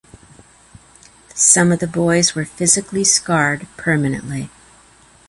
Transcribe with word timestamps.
Some 1.35 1.71
of 1.71 1.77
the 1.77 1.85
boys 1.85 2.33
were 2.33 2.43
physically 2.43 3.03
scarred 3.03 3.67
permanently. 3.77 4.49